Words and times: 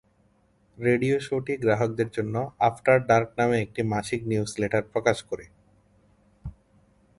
Radio 0.77 1.15
শোটি 1.19 1.53
গ্রাহকদের 1.57 2.09
জন্য 2.11 2.35
'আফটার 2.59 2.97
ডার্ক' 3.05 3.33
নামে 3.37 3.57
একটি 3.61 3.81
মাসিক 3.83 4.21
নিউজলেটার 4.25 4.83
প্রকাশ 4.83 5.17
করে। 5.23 5.45